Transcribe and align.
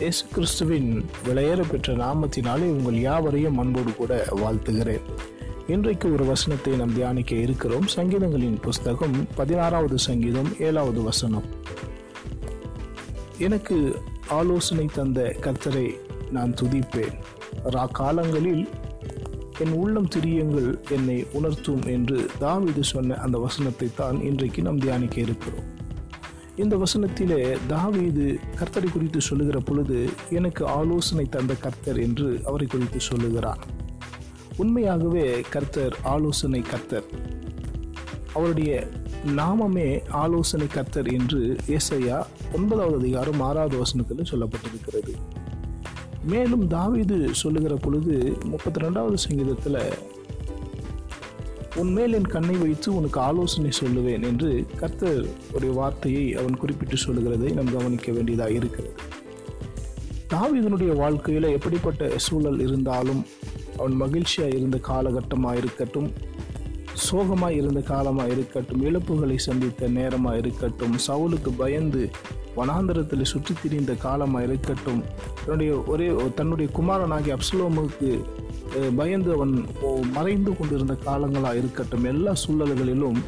இயேசு 0.00 0.24
கிறிஸ்துவின் 0.32 1.04
விளையேற 1.26 1.60
பெற்ற 1.70 1.92
நாமத்தினாலே 1.92 2.66
உங்கள் 2.78 3.00
யாவரையும் 3.00 3.58
அன்போடு 3.58 3.92
கூட 3.94 4.24
வாழ்த்துகிறேன். 4.30 5.04
இன்றைக்கு 5.66 6.12
ஒரு 6.12 6.24
வசனத்தை 6.24 6.76
நாம் 6.76 6.94
தியானிக்க 6.94 7.34
இருக்கிறோம். 7.34 7.86
சங்கீதங்களின் 7.86 8.60
புஸ்தகம் 8.60 9.26
பதினாறாவது 9.34 9.98
சங்கீதம் 9.98 10.50
ஏழாவது 10.58 11.02
வசனம். 11.02 11.46
எனக்கு 13.38 14.00
ஆலோசனை 14.28 14.86
தந்த 14.92 15.34
கர்த்தரை 15.40 15.86
நான் 16.30 16.54
துதிப்பேன். 16.60 17.16
ரா 17.64 17.90
காலங்களில் 17.90 18.68
என் 19.58 19.72
உள்ளம் 19.72 20.08
திரியங்கள் 20.08 20.70
என்னை 20.90 21.26
உணர்த்தும் 21.32 21.82
என்று 21.86 22.26
தாவீது 22.38 22.84
சொன்ன 22.84 23.14
அந்த 23.14 23.38
வசனத்தை 23.38 23.90
தான் 23.96 24.20
இன்றைக்கு 24.20 24.62
நாம் 24.62 24.78
தியானிக்க 24.78 25.20
இருக்கிறோம். 25.20 25.84
இந்த 26.56 26.76
வசனத்திலே 26.76 27.58
தாவீது 27.66 28.38
கர்த்தரை 28.58 28.92
குறித்து 28.92 29.20
சொல்லுகிற 29.20 29.58
பொழுது 29.58 30.08
எனக்கு 30.30 30.66
ஆலோசனை 30.66 31.24
தந்த 31.24 31.54
கர்த்தர் 31.54 32.00
என்று 32.00 32.40
அவரை 32.44 32.66
குறித்து 32.66 33.00
சொல்லுகிறார். 33.00 33.58
உண்மையாகவே 34.56 35.40
கர்த்தர் 35.50 35.96
ஆலோசனை 36.02 36.60
கர்த்தர். 36.60 37.04
அவருடைய 38.34 38.88
நாமமே 39.26 40.08
ஆலோசனை 40.08 40.66
கர்த்தர் 40.66 41.06
என்று 41.06 41.56
ஏசையா 41.66 42.26
ஒன்பதாவது 42.54 42.96
அதிகாரம் 42.96 43.40
ஆறாவது 43.40 43.78
வசனத்தில் 43.78 44.26
சொல்லப்பட்டிருக்கிறது. 44.30 45.14
மேலும் 46.24 46.66
தாவீது 46.66 47.28
சொல்லுகிற 47.32 47.74
பொழுது 47.74 48.36
முப்பத்தி 48.44 48.80
ரெண்டாவது 48.80 49.14
சங்கீதத்தில் 49.14 49.98
உன்மேல் 51.76 52.12
என் 52.12 52.28
கண்ணை 52.28 52.56
வைத்து 52.56 52.94
உனக்கு 52.94 53.20
ஆலோசனை 53.20 53.70
சொல்லுவேன் 53.80 54.22
என்று 54.22 54.66
கர்த்தர் 54.76 55.24
ஒரு 55.54 55.72
வார்த்தையை 55.72 56.34
அவன் 56.34 56.56
குறிப்பிட்டு 56.56 56.96
சொல்லுகிறதை 56.96 57.50
நாம் 57.50 57.72
கவனிக்க 57.72 58.12
வேண்டியதாக 58.12 58.50
இருக்கிறது. 58.50 58.94
தாவிதனுடைய 60.28 60.96
வாழ்க்கையில் 60.96 61.42
எப்படிப்பட்ட 61.42 62.10
சூழல் 62.16 62.60
இருந்தாலும் 62.60 63.26
அவன் 63.76 63.92
மகிழ்ச்சியாக 63.92 64.56
இருந்த 64.56 64.78
காலகட்டமாக 64.88 65.56
இருக்கட்டும் 65.56 66.12
சோகமாக 66.94 67.52
இருந்த 67.52 67.80
காலமாக 67.80 68.30
இருக்கட்டும் 68.30 68.84
இழப்புகளை 68.84 69.36
சந்தித்த 69.36 69.88
நேரமாக 69.88 70.36
இருக்கட்டும் 70.36 70.96
சவுலுக்கு 71.06 71.52
பயந்து 71.56 72.10
வனாந்தரத்தில் 72.56 73.30
சுற்றி 73.32 73.54
திரிந்த 73.62 73.94
காலமாக 74.06 74.44
இருக்கட்டும் 74.44 75.02
தன்னுடைய 75.44 75.72
ஒரே 75.92 76.08
தன்னுடைய 76.34 76.68
குமாரனாகிய 76.78 77.36
அப்சலோமுக்கு 77.36 78.10
பயந்து 78.96 79.30
அவன் 79.34 79.54
மறைந்து 80.12 80.52
கொண்டிருந்த 80.56 80.94
காலங்களாக 81.04 81.60
இருக்கட்டும். 81.60 82.04
எல்லா 82.04 82.32
சூழல்களிலும் 82.42 83.18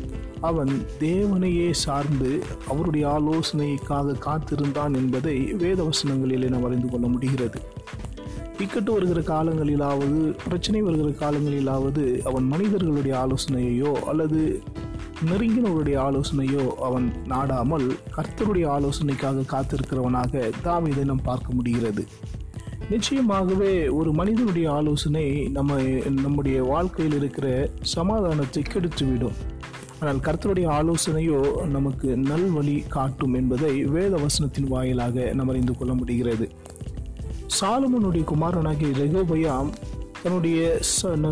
அவன் 0.40 0.72
தேவனையே 1.00 1.68
சார்ந்து 1.84 2.30
அவருடைய 2.68 3.04
ஆலோசனைக்காக 3.08 4.18
காத்திருந்தான் 4.18 4.94
என்பதை 4.94 5.36
வேத 5.62 5.90
வசனங்களிலே 5.90 6.48
நாம் 6.48 6.64
அறிந்து 6.64 6.88
கொள்ள 6.88 7.06
முடிகிறது. 7.06 7.60
இக்கட்டு 8.64 8.92
வருகிற 8.92 9.20
காலங்களிலாவது 9.20 10.20
பிரச்சனை 10.44 10.80
வருகிற 10.82 11.10
காலங்களிலாவது 11.22 12.04
அவன் 12.22 12.46
மனிதர்களுடைய 12.46 13.14
ஆலோசனையையோ 13.24 13.92
அல்லது 14.10 14.40
நெருங்கினவருடைய 15.26 15.96
ஆலோசனையோ 15.98 16.64
அவன் 16.78 17.06
நாடாமல் 17.26 17.86
கர்த்தருடைய 18.16 18.66
ஆலோசனைக்காக 18.74 19.44
காத்திருக்கிறவனாக 19.52 20.52
தாவீதை 20.64 21.04
நாம் 21.04 21.22
பார்க்க 21.22 21.52
முடிகிறது. 21.52 22.02
நிச்சயமாகவே 22.90 23.90
ஒரு 23.90 24.12
மனிதனுடைய 24.12 24.72
ஆலோசனை 24.72 25.24
நம்ம 25.48 25.78
நம்முடைய 26.10 26.62
வாழ்க்கையில் 26.62 27.16
இருக்கிற 27.16 27.70
சமாதானத்தை 27.80 28.62
கெடுத்துவிடும். 28.62 29.34
ஆனால் 30.00 30.16
கர்த்தருடைய 30.16 30.68
ஆலோசனையோ 30.68 31.66
நமக்கு 31.66 32.16
நல் 32.16 32.48
வழி 32.50 32.76
காட்டும் 32.88 33.34
என்பதை 33.34 33.84
வேத 33.84 34.16
வசனத்தின் 34.16 34.68
வாயிலாக 34.68 35.32
நாம் 35.34 35.48
அறிந்து 35.48 35.76
கொள்ள 35.76 35.94
முடிகிறது. 35.94 36.48
சாலமனுடைய 37.60 38.24
குமாரனாகிய 38.24 38.92
ரெகோபயாம் 39.02 39.70
தன்னுடைய 40.22 40.78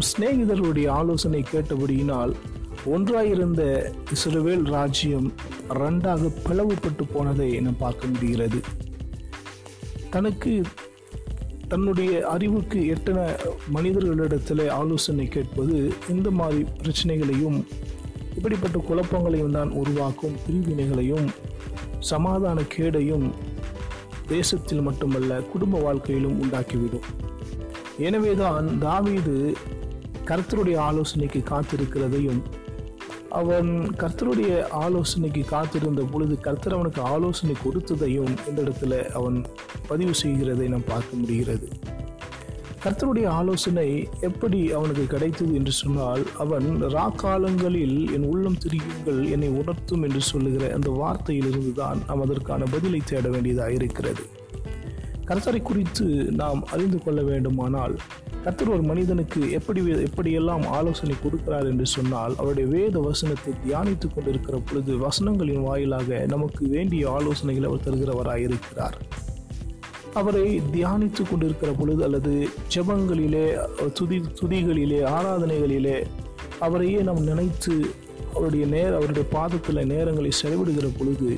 சிநேகிதர்களுடைய 0.08 0.88
ஆலோசனை 0.88 1.44
கேட்டபடியினால் 1.52 2.34
ஒன்றாயிருந்த 2.86 3.62
இஸ்ரவேல் 4.14 4.64
ராஜ்யம் 4.64 5.32
ரெண்டாக 5.68 6.30
பிளவுபட்டு 6.44 7.04
போனதை 7.12 7.60
நாம் 7.60 7.76
பார்க்க 7.78 8.06
முடிகிறது. 8.06 8.60
தனக்கு 10.10 10.62
தன்னுடைய 11.68 12.28
அறிவுக்கு 12.28 12.86
எட்டன 12.86 13.36
மனிதர்களிடத்தில் 13.68 14.68
ஆலோசனை 14.68 15.26
கேட்பது 15.28 15.92
இந்த 16.08 16.30
மாதிரி 16.30 16.64
பிரச்சனைகளையும் 16.78 17.66
இப்படிப்பட்ட 18.36 18.78
குழப்பங்களையும் 18.78 19.50
தான் 19.50 19.70
உருவாக்கும் 19.70 20.36
பிரிவினைகளையும் 20.46 21.26
சமாதான 21.98 22.60
கேடையும் 22.76 23.26
தேசத்தில் 24.28 24.80
மட்டுமல்ல 24.80 25.40
குடும்ப 25.40 25.78
வாழ்க்கையிலும் 25.78 26.38
உண்டாக்கிவிடும். 26.42 27.08
எனவேதான் 27.98 28.78
தாவீது 28.78 29.56
கர்த்தருடைய 30.24 30.76
ஆலோசனைக்கு 30.76 31.42
காத்திருக்கிறதையும் 31.50 32.40
அவன் 33.30 33.88
கர்த்தருடைய 33.96 34.62
ஆலோசனைக்கு 34.70 35.44
காத்திருந்த 35.44 36.02
பொழுது 36.02 36.40
கர்த்தர் 36.40 36.72
அவனுக்கு 36.72 37.02
ஆலோசனை 37.02 37.56
கொடுத்ததையும் 37.64 38.34
இந்த 38.48 38.62
இடத்துல 38.62 39.10
அவன் 39.10 39.44
பதிவு 39.88 40.14
செய்கிறதை 40.14 40.68
நாம் 40.68 40.84
பார்க்க 40.86 41.16
முடிகிறது. 41.16 41.68
கர்த்தருடைய 42.84 43.26
ஆலோசனை 43.26 44.08
எப்படி 44.20 44.72
அவனுக்கு 44.72 45.06
கிடைத்தது 45.06 45.54
என்று 45.54 45.72
சொன்னால் 45.72 46.22
அவன் 46.38 46.82
ரா 46.82 47.14
காலங்களில் 47.14 48.12
என் 48.12 48.24
உள்ளம் 48.24 48.56
திரியுங்கள் 48.56 49.30
என்னை 49.30 49.48
உணர்த்தும் 49.48 50.02
என்று 50.02 50.20
சொல்லுகிற 50.20 50.74
அந்த 50.74 50.90
வார்த்தையிலிருந்து 50.90 51.72
தான் 51.72 52.02
நாம் 52.06 52.20
அதற்கான 52.20 52.64
பதிலை 52.64 53.00
தேட 53.04 53.28
வேண்டியதாக 53.28 53.72
இருக்கிறது. 53.72 54.26
கர்த்தரை 55.26 55.60
குறித்து 55.62 56.04
நாம் 56.32 56.60
அறிந்து 56.64 56.98
கொள்ள 56.98 57.20
வேண்டுமானால் 57.22 57.94
கர்த்தர் 58.42 58.70
ஒரு 58.70 58.82
மனிதனுக்கு 58.82 59.40
எப்படி 59.52 59.80
எப்படியெல்லாம் 60.04 60.64
ஆலோசனை 60.70 61.16
கொடுக்கிறார் 61.16 61.68
என்று 61.68 61.86
சொன்னால் 61.86 62.36
அவருடைய 62.36 62.66
வேத 62.68 63.00
வசனத்தை 63.00 63.52
தியானித்துக் 63.64 64.14
கொண்டிருக்கிற 64.14 64.58
பொழுது 64.66 64.92
வசனங்களின் 64.98 65.66
வாயிலாக 65.66 66.18
நமக்கு 66.26 66.64
வேண்டிய 66.66 67.08
ஆலோசனைகளை 67.10 67.68
அவர் 67.68 67.84
தருகிறவராக 67.86 68.40
இருக்கிறார் 68.40 68.98
அவரை 70.14 70.46
தியானித்து 70.72 71.22
கொண்டிருக்கிற 71.22 71.70
பொழுது 71.72 72.02
அல்லது 72.04 72.34
ஜெபங்களிலே 72.74 73.46
துதி 73.92 74.18
துதிகளிலே 74.40 75.00
ஆராதனைகளிலே 75.10 75.98
அவரையே 76.58 77.00
நாம் 77.00 77.22
நினைத்து 77.22 77.74
அவருடைய 78.32 78.64
நேர் 78.66 78.94
அவருடைய 78.94 79.26
பாதத்தில் 79.32 79.88
நேரங்களை 79.90 80.30
செலவிடுகிற 80.40 80.86
பொழுது 80.98 81.28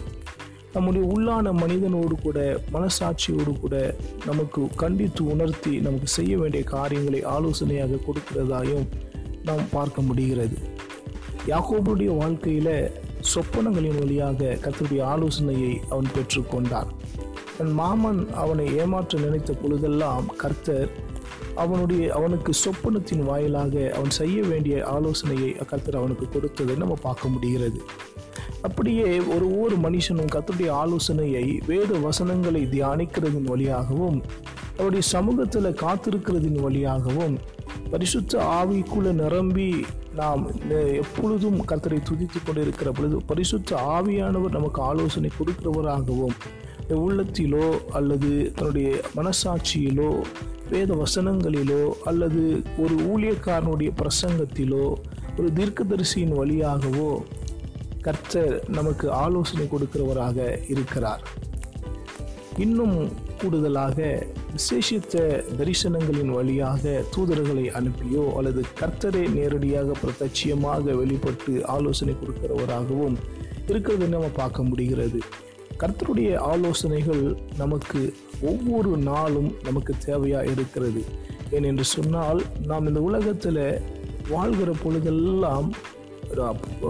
நம்முடைய 0.75 1.03
உள்ளான 1.15 1.53
மனிதனோடு 1.53 2.15
கூட 2.23 2.39
மனசாட்சியோடு 2.73 3.53
கூட 3.61 3.95
நமக்கு 4.27 4.69
கண்டித்து 4.77 5.23
உணர்த்தி 5.25 5.73
நமக்கு 5.79 6.07
செய்ய 6.07 6.39
வேண்டிய 6.39 6.65
காரியங்களை 6.65 7.25
ஆலோசனையாக 7.25 8.01
கொடுக்கிறதாயும் 8.07 8.87
நாம் 9.45 9.65
பார்க்க 9.71 10.03
முடிகிறது. 10.03 10.57
யாக்கோபுடைய 11.47 12.11
வாழ்க்கையில் 12.17 12.75
சொப்பனங்களின் 13.35 13.99
வழியாக 13.99 14.59
கத்தருடைய 14.65 15.03
ஆலோசனையை 15.05 15.81
அவன் 15.89 16.11
பெற்றுக்கொண்டான் 16.15 16.91
தன் 17.59 17.73
மாமன் 17.73 18.21
அவனை 18.33 18.67
ஏமாற்ற 18.77 19.19
நினைத்த 19.19 19.53
பொழுதெல்லாம் 19.53 20.27
கர்த்தர் 20.37 20.91
அவனுடைய 21.55 22.15
அவனுக்கு 22.15 22.53
சொப்பனத்தின் 22.65 23.25
வாயிலாக 23.25 23.93
அவன் 23.97 24.11
செய்ய 24.11 24.43
வேண்டிய 24.43 24.77
ஆலோசனையை 24.87 25.51
கர்த்தர் 25.67 25.97
அவனுக்கு 25.97 26.29
கொடுத்ததை 26.29 26.77
நம்ம 26.77 26.97
பார்க்க 27.03 27.29
முடிகிறது. 27.29 27.81
அப்படியே 28.63 29.09
ஒரு 29.27 29.45
ஒவ்வொரு 29.51 29.77
மனுஷனும் 29.77 30.33
கத்தருடைய 30.33 30.71
ஆலோசனையை 30.77 31.45
வேத 31.67 31.99
வசனங்களை 31.99 32.63
தியானிக்கிறதின் 32.67 33.49
வழியாகவும் 33.49 34.19
அவருடைய 34.77 35.05
சமூகத்தில் 35.09 35.69
காத்திருக்கிறதின் 35.75 36.59
வழியாகவும் 36.61 37.37
பரிசுத்த 37.91 38.41
ஆவிக்குள்ள 38.55 39.13
நிரம்பி 39.15 39.69
நாம் 40.15 40.43
எப்பொழுதும் 40.95 41.59
கர்த்தரை 41.65 41.99
துதித்து 42.03 42.39
கொண்டு 42.41 42.63
இருக்கிற 42.63 42.91
பொழுது 42.93 43.19
பரிசுத்த 43.27 43.77
ஆவியானவர் 43.95 44.57
நமக்கு 44.57 44.81
ஆலோசனை 44.83 45.31
கொடுக்கிறவராகவும் 45.39 46.37
உள்ளத்திலோ 46.99 47.67
அல்லது 47.93 48.31
தன்னுடைய 48.53 48.91
மனசாட்சியிலோ 49.17 50.11
வேத 50.71 50.93
வசனங்களிலோ 50.95 51.83
அல்லது 52.05 52.43
ஒரு 52.79 52.95
ஊழியக்காரனுடைய 53.11 53.91
பிரசங்கத்திலோ 54.01 54.87
ஒரு 55.39 55.49
தீர்க்கதரிசியின் 55.53 56.35
வழியாகவோ 56.35 57.11
கர்த்தர் 58.09 58.53
நமக்கு 58.69 59.07
ஆலோசனை 59.25 59.65
கொடுக்கிறவராக 59.71 60.37
இருக்கிறார். 60.69 61.23
இன்னும் 62.57 62.95
கூடுதலாக 63.41 63.97
விசேஷித்த 64.55 65.17
தரிசனங்களின் 65.59 66.31
வழியாக 66.37 67.03
தூதர்களை 67.17 67.65
அனுப்பியோ 67.81 68.25
அல்லது 68.37 68.63
கர்த்தரை 68.81 69.23
நேரடியாக 69.35 69.97
பிரத்யட்சியமாக 70.03 70.95
வெளிப்பட்டு 70.97 71.67
ஆலோசனை 71.67 72.15
கொடுக்கிறவராகவும் 72.15 73.19
இருக்கிறது 73.69 74.09
நம்ம 74.09 74.31
பார்க்க 74.35 74.63
முடிகிறது. 74.63 75.21
கர்த்தருடைய 75.79 76.31
ஆலோசனைகள் 76.53 77.37
நமக்கு 77.57 78.15
ஒவ்வொரு 78.41 78.97
நாளும் 79.11 79.51
நமக்கு 79.63 79.95
தேவையா 80.07 80.43
இருக்கிறது. 80.53 81.05
ஏனென்று 81.51 81.87
சொன்னால் 81.97 82.43
நாம் 82.67 82.87
இந்த 82.87 83.01
உலகத்தில் 83.01 83.63
வாழ்கிற 84.29 84.71
பொழுதெல்லாம் 84.83 85.69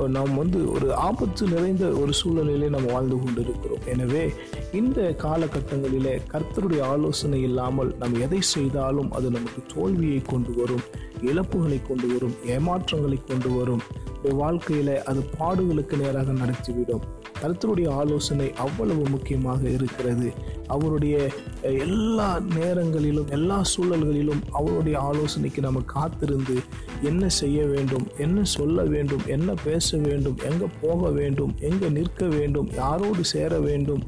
நாம் 0.09 0.37
வந்து 0.37 0.73
ஒரு 0.73 0.95
ஆபத்து 0.95 1.47
நிறைந்த 1.47 1.87
ஒரு 1.87 2.13
சூழ்நிலையிலே 2.25 2.69
நாம் 2.69 2.87
வாழ்ந்து 2.87 3.17
கொண்டிருக்கிறோம். 3.23 3.87
எனவே 3.87 4.33
இந்த 4.73 5.15
காலகட்டங்களிலே 5.23 6.21
கர்த்தருடைய 6.33 6.81
ஆலோசனை 6.81 7.43
இல்லாமல் 7.43 7.97
நாம் 7.99 8.21
எதை 8.21 8.41
செய்தாலும் 8.41 9.13
அது 9.13 9.31
நமக்கு 9.31 9.63
தோல்வியை 9.75 10.23
கொண்டு 10.23 10.55
வரும் 10.55 10.85
இழப்புகளை 11.23 11.87
கொண்டு 11.87 12.07
வரும் 12.07 12.35
ஏமாற்றங்களை 12.47 13.19
கொண்டு 13.27 13.51
வரும். 13.51 13.81
வாழ்க்கையில 14.25 14.97
அது 14.97 15.25
பாடுகளுக்கு 15.39 15.97
நேராக 15.97 16.33
நடத்திவிடும் 16.33 17.01
கருத்தருடைய 17.43 17.89
ஆலோசனை 17.91 18.53
அவ்வளவு 18.57 19.09
முக்கியமாக 19.09 19.69
இருக்கிறது. 19.69 20.33
அவருடைய 20.67 21.31
எல்லா 21.63 22.39
நேரங்களிலும் 22.39 23.27
எல்லா 23.29 23.63
சூழல்களிலும் 23.77 24.43
அவருடைய 24.51 25.01
ஆலோசனைக்கு 25.01 25.61
நம்ம 25.61 25.81
காத்திருந்து 25.81 26.61
என்ன 27.03 27.29
செய்ய 27.29 27.65
வேண்டும் 27.65 28.07
என்ன 28.17 28.45
சொல்ல 28.45 28.83
வேண்டும் 28.83 29.23
என்ன 29.27 29.55
பேச 29.65 29.97
வேண்டும் 29.97 30.37
எங்கே 30.45 30.67
போக 30.81 31.11
வேண்டும் 31.11 31.55
எங்கே 31.61 31.89
நிற்க 31.89 32.27
வேண்டும் 32.27 32.69
யாரோடு 32.75 33.21
சேர 33.21 33.61
வேண்டும் 33.61 34.03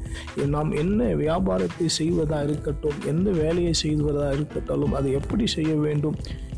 நாம் 0.45 0.71
என்ன 0.71 1.03
வியாபாரத்தை 1.03 1.87
செய்வதாக 1.87 2.43
இருக்கட்டும் 2.43 2.93
எந்த 3.05 3.29
வேலையை 3.29 3.73
செய்வதாக 3.73 4.33
இருக்கட்டும் 4.33 4.93
அதை 4.93 5.11
எப்படி 5.11 5.47
செய்ய 5.47 5.75
வேண்டும் 5.75 6.15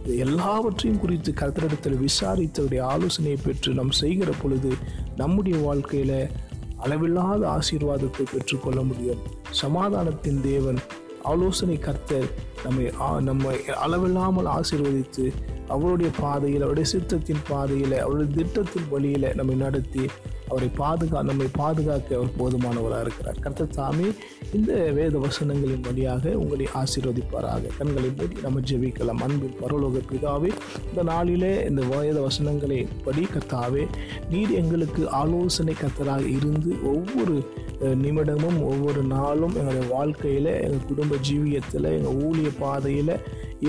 எல்லாவற்றையும் 0.08 1.00
குறித்து 1.00 1.32
கர்த்தரிடத்தில் 1.32 2.06
விசாரித்தவருடைய 2.06 2.80
ஆலோசனையை 2.80 3.40
பெற்று 3.44 3.74
நாம் 3.74 3.92
செய்கிற 3.92 4.32
பொழுது 4.42 4.74
நம்முடைய 5.16 5.74
வாழ்க்கையில 5.74 6.30
அளவில்லாத 6.78 7.48
ஆசீர்வாதத்தை 7.48 8.26
பெற்றுக்கொள்ள 8.34 8.82
முடியும். 8.82 9.20
சமாதானத்தின் 9.52 10.42
தேவன் 10.42 10.78
ஆலோசனை 11.24 11.80
கர்த்தர் 11.80 12.28
நம்மை 12.64 12.90
நம்மை 13.22 13.68
அளவில்லாமல் 13.68 14.46
ஆசீர்வதித்து 14.46 15.34
அவருடைய 15.68 16.12
பாதையில் 16.20 16.62
அவருடைய 16.62 16.90
சித்தத்தின் 16.90 17.44
பாதையில் 17.50 18.00
அவருடைய 18.00 18.32
திட்டத்தின் 18.36 18.90
வழியில் 18.90 19.36
நம்மை 19.36 19.56
நடத்தி 19.56 20.10
அவரை 20.48 20.70
பாதுகா 20.78 21.24
நம்மை 21.24 21.48
பாதுகாக்க 21.52 22.16
அவர் 22.16 22.38
போதுமானவராக 22.40 23.02
இருக்கிறார். 23.02 23.40
கர்த்தர் 23.40 23.72
சாமி 23.72 24.14
இந்த 24.54 24.74
வேத 24.92 25.18
வசனங்களின் 25.18 25.82
வழியாக 25.82 26.30
உங்களை 26.30 26.68
ஆசீர்வதிப்பாராக. 26.74 27.72
கண்களை 27.78 28.10
மூடி 28.18 28.36
நம்ம 28.42 28.60
ஜெபிக்கலாம். 28.60 29.22
அன்பின் 29.24 29.58
பரலோக 29.62 30.02
பிதாவே 30.12 30.52
இந்த 30.90 31.04
நாளிலே 31.04 31.66
இந்த 31.66 31.82
வேத 31.82 32.22
வசனங்களை 32.22 32.88
படி 33.04 33.28
கர்த்தாவே 33.34 33.88
நீர் 34.30 34.52
எங்களுக்கு 34.52 35.10
ஆலோசனை 35.10 35.76
கர்த்தராக 35.82 36.26
இருந்து 36.38 36.76
ஒவ்வொரு 36.84 37.44
நிமிடமும் 37.80 38.64
ஒவ்வொரு 38.64 39.04
நாளும் 39.04 39.56
எங்களுடைய 39.56 39.94
வாழ்க்கையில் 39.94 40.46
எங்கள் 40.46 40.88
குடும்ப 40.88 41.16
ஜீவியத்தில் 41.30 41.90
எங்கள் 41.98 42.20
ஊழிய 42.26 42.50
பாதையில் 42.60 43.20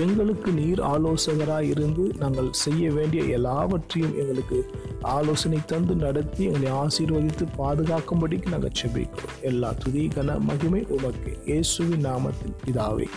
எங்களுக்கு 0.01 0.51
நீர் 0.51 0.81
ஆலோசகராக 0.81 1.63
இருந்து 1.63 2.03
நாங்கள் 2.17 2.49
செய்ய 2.51 2.91
வேண்டிய 2.91 3.23
எல்லாவற்றையும் 3.23 4.17
எங்களுக்கு 4.17 4.59
ஆலோசனை 5.01 5.59
தந்து 5.65 5.95
நடத்தி 5.95 6.43
எங்களை 6.43 6.71
ஆசீர்வதித்து 6.71 7.45
பாதுகாக்கும்படிக்கு 7.57 8.49
நாங்கள் 8.49 8.77
செபிக்கிறோம். 8.81 9.37
எல்லா 9.41 9.71
துதி 9.73 10.07
கன 10.15 10.39
மகிமை 10.39 10.85
உமக்கு 10.89 11.37
இயேசுவின் 11.45 12.05
நாமத்தில் 12.05 12.55
இதாவே 12.65 13.09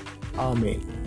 ஆமேன். 0.50 0.97